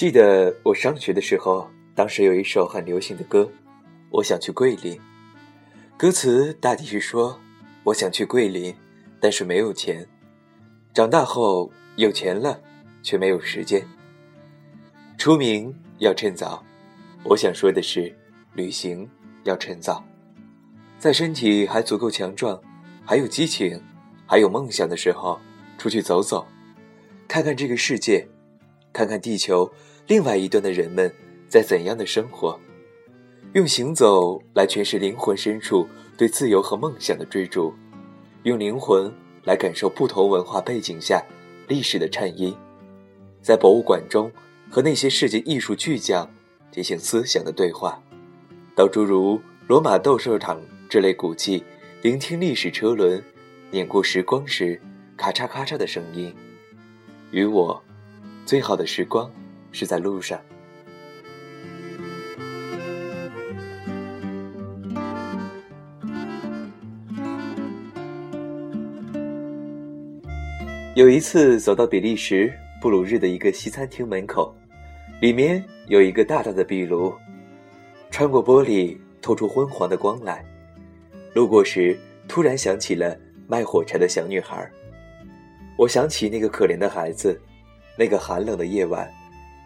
[0.00, 3.42] 记得我上学的时候，当时有一首很流行的歌，
[4.08, 4.96] 《我想去桂林》。
[5.98, 7.38] 歌词大抵是说
[7.84, 8.74] ：“我想去桂林，
[9.20, 10.08] 但是没有钱。
[10.94, 12.58] 长大后有钱了，
[13.02, 13.86] 却没有时间。
[15.18, 16.64] 出名要趁早。
[17.22, 18.10] 我想说的是，
[18.54, 19.06] 旅行
[19.44, 20.02] 要趁早，
[20.98, 22.58] 在身体还足够强壮，
[23.04, 23.78] 还有激情，
[24.26, 25.38] 还有梦想的时候，
[25.76, 26.46] 出去走走，
[27.28, 28.26] 看看这个世界，
[28.94, 29.70] 看看地球。”
[30.10, 31.08] 另外一端的人们
[31.46, 32.58] 在怎样的生活？
[33.52, 37.72] 用行走来诠释灵魂深处对自由和梦想的追逐，
[38.42, 39.08] 用灵魂
[39.44, 41.24] 来感受不同文化背景下
[41.68, 42.52] 历史的颤音，
[43.40, 44.28] 在博物馆中
[44.68, 46.28] 和那些世界艺术巨匠
[46.72, 48.02] 进行思想的对话，
[48.74, 51.62] 到诸如罗马斗兽场这类古迹，
[52.02, 53.22] 聆听历史车轮
[53.70, 54.82] 碾过时光时
[55.16, 56.34] 咔嚓咔嚓的声音。
[57.30, 57.80] 与我，
[58.44, 59.30] 最好的时光。
[59.72, 60.40] 是在路上。
[70.96, 74.54] 有一次走到比利时布鲁日的一个西餐厅门口，
[75.20, 77.14] 里面有一个大大的壁炉，
[78.10, 80.44] 穿过玻璃透出昏黄的光来。
[81.32, 81.98] 路过时，
[82.28, 84.68] 突然想起了卖火柴的小女孩。
[85.78, 87.40] 我想起那个可怜的孩子，
[87.96, 89.10] 那个寒冷的夜晚。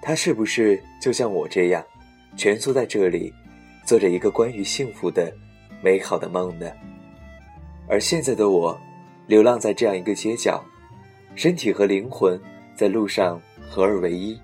[0.06, 1.82] 他是不是就像我这样，
[2.36, 3.32] 蜷缩在这里，
[3.86, 5.32] 做着一个关于幸福的、
[5.82, 6.70] 美好的梦呢？
[7.88, 8.78] 而现在的我，
[9.26, 10.62] 流浪在这样一个街角，
[11.34, 12.38] 身体和灵魂
[12.74, 14.38] 在路上合二为一。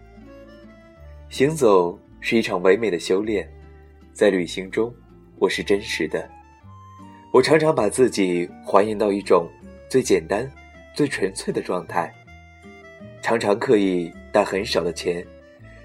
[1.28, 3.46] 行走是一场唯美的修炼，
[4.14, 4.90] 在旅行中，
[5.38, 6.26] 我是真实的。
[7.34, 9.46] 我常常把自己还原到一种
[9.90, 10.50] 最简单、
[10.94, 12.10] 最纯粹的状态，
[13.20, 15.22] 常常刻意带很少的钱。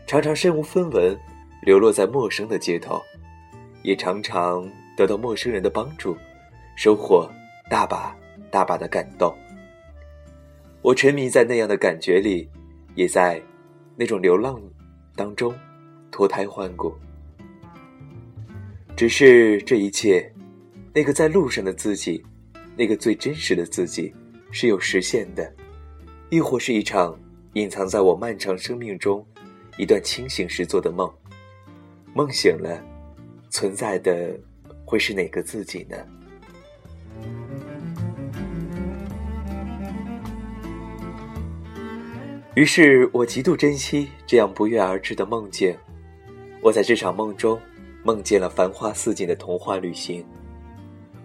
[0.07, 1.17] 常常身无分文，
[1.63, 3.01] 流落在陌生的街头，
[3.81, 6.15] 也常常得到陌生人的帮助，
[6.75, 7.27] 收获
[7.71, 8.15] 大把
[8.51, 9.35] 大把的感动。
[10.83, 12.47] 我沉迷在那样的感觉里，
[12.93, 13.41] 也在
[13.95, 14.61] 那种流浪
[15.15, 15.51] 当中
[16.11, 16.93] 脱胎换骨。
[18.95, 20.31] 只是这一切，
[20.93, 22.23] 那个在路上的自己，
[22.77, 24.13] 那个最真实的自己，
[24.51, 25.51] 是有实现的，
[26.29, 27.19] 亦或是一场
[27.53, 29.25] 隐藏在我漫长生命中。
[29.77, 31.11] 一段清醒时做的梦，
[32.13, 32.81] 梦醒了，
[33.49, 34.37] 存在的
[34.85, 35.97] 会是哪个自己呢？
[42.55, 45.75] 于是我极度珍惜这样不约而至的梦境。
[46.61, 47.59] 我在这场梦中
[48.01, 50.25] 梦见了繁花似锦的童话旅行，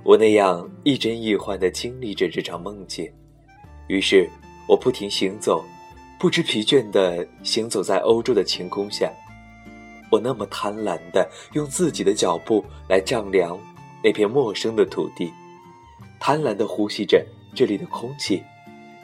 [0.02, 3.08] 我那样亦真亦幻的经历着这场梦境。
[3.86, 4.28] 于是
[4.68, 5.64] 我不停行走。
[6.20, 9.10] 不知疲倦地行走在欧洲的晴空下，
[10.10, 13.58] 我那么贪婪地用自己的脚步来丈量
[14.04, 15.32] 那片陌生的土地，
[16.20, 18.42] 贪婪地呼吸着这里的空气，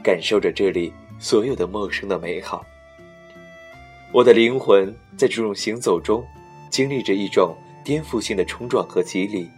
[0.04, 2.62] 感受着这里所有的陌生的美好。
[4.12, 6.22] 我的灵魂在这种行走中，
[6.68, 9.48] 经历着一种颠覆性的冲撞和洗礼，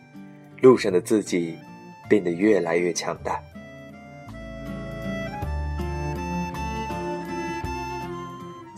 [0.63, 1.59] 路上的自己
[2.09, 3.43] 变得越来越强大。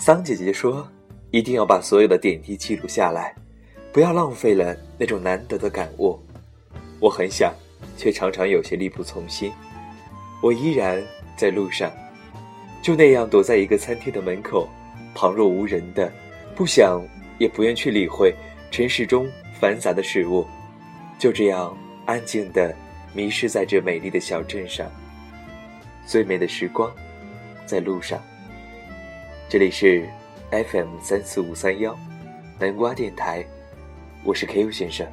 [0.00, 0.88] 桑姐姐说
[1.30, 3.34] ：“一定要把所有的点滴记录下来，
[3.92, 6.18] 不要浪费了那种难得的感悟。”
[6.98, 7.52] 我很想，
[7.98, 9.52] 却常常有些力不从心。
[10.42, 11.02] 我依然
[11.36, 11.92] 在路上，
[12.80, 14.66] 就那样躲在一个餐厅的门口，
[15.14, 16.10] 旁若无人的，
[16.56, 16.98] 不想
[17.38, 18.34] 也不愿去理会
[18.70, 19.28] 尘世中
[19.60, 20.46] 繁杂的事物，
[21.18, 22.74] 就这样安静的
[23.12, 24.90] 迷失在这美丽的小镇上。
[26.06, 26.90] 最美的时光，
[27.66, 28.18] 在路上。
[29.50, 30.08] 这里是
[30.52, 31.98] FM 三四五三幺
[32.56, 33.44] 南瓜电台，
[34.22, 35.04] 我是 K U 先生。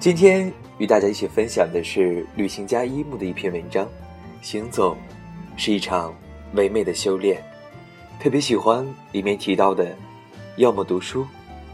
[0.00, 3.88] 今天与大家一起分享的是旅行家一木的一篇文章。
[4.42, 4.96] 行走
[5.56, 6.12] 是一场
[6.54, 7.40] 唯美的修炼，
[8.18, 9.96] 特别喜欢里面提到的，
[10.56, 11.24] 要么读书，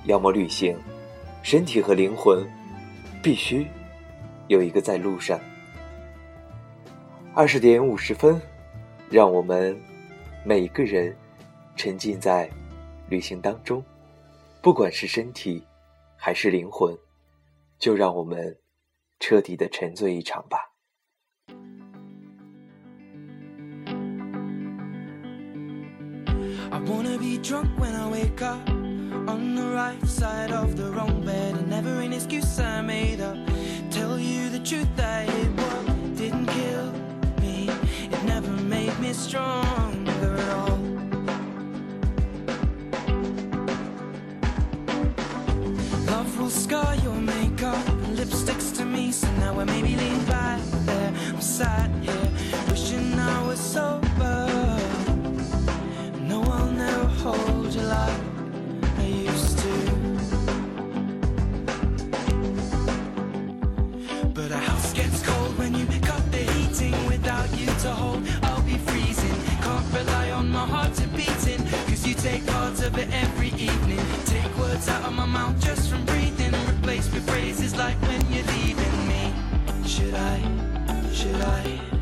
[0.05, 0.77] 要么旅行，
[1.43, 2.47] 身体和灵魂
[3.23, 3.67] 必须
[4.49, 5.41] 有一个在路上。
[7.37, 8.41] 二十点五十分，
[9.11, 9.79] 让我们
[10.43, 11.15] 每一个人
[11.77, 12.49] 沉浸在
[13.11, 13.85] 旅行当中，
[14.63, 15.63] 不管是身体
[16.17, 16.97] 还是灵魂，
[17.79, 18.57] 就让我们
[19.21, 20.73] 彻底的沉醉一场吧。
[31.69, 32.01] never
[72.27, 74.05] take parts of it every evening.
[74.25, 76.53] Take words out of my mouth just from breathing.
[76.69, 79.23] Replace with phrases like when you're leaving me.
[79.87, 80.39] Should I?
[81.13, 81.96] Should I?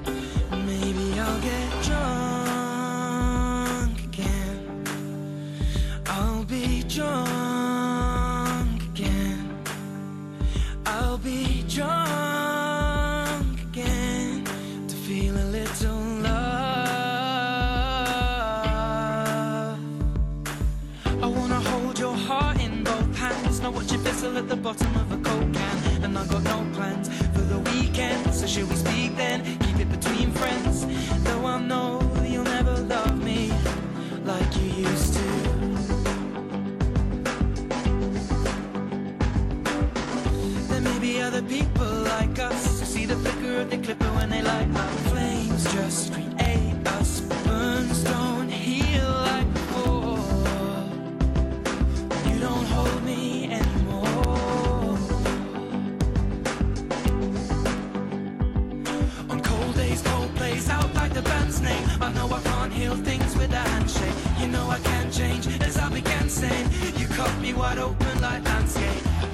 [61.65, 64.15] Beer, but know I can heal things with a handshake.
[64.39, 66.69] You know I can't change as I began saying.
[66.97, 68.69] You caught me with open light and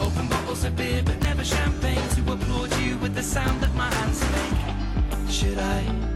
[0.00, 2.09] open bubbles it been but never champagne.
[2.17, 5.31] To applaud you with the sound that my hands make.
[5.31, 6.10] Should I?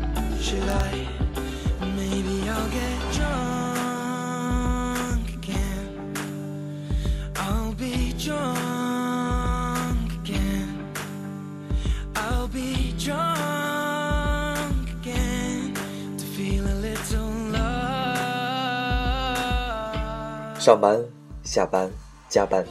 [20.61, 20.99] 上班、
[21.43, 21.91] 下班、
[22.29, 22.65] 加班，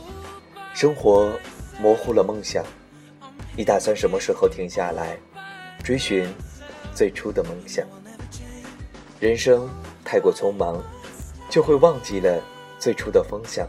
[0.74, 1.32] 生活
[1.80, 2.64] 模糊了梦想。
[3.56, 5.16] 你打算什么时候停下来，
[5.84, 6.28] 追寻
[6.96, 7.86] 最初的梦想？
[9.20, 9.70] 人生
[10.04, 10.84] 太过匆忙，
[11.50, 12.42] 就会忘记了
[12.78, 13.68] 最初的方向。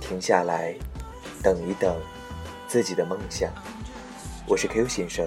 [0.00, 0.74] 停下来，
[1.42, 1.96] 等一等
[2.66, 3.50] 自己的梦想。
[4.46, 5.26] 我是 Q 先生，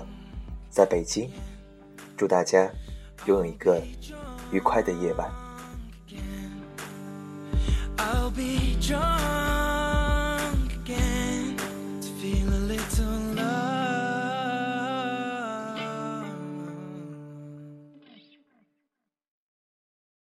[0.70, 1.32] 在北京，
[2.16, 2.70] 祝大家
[3.26, 3.82] 拥有一个
[4.52, 5.32] 愉快的夜晚。
[7.98, 9.67] I'll be drunk